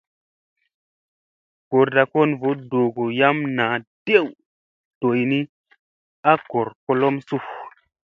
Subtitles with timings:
[1.73, 4.25] Goorda kon voo doogo yam naa dew
[4.99, 5.39] doyni
[6.31, 7.37] a goor kolom su?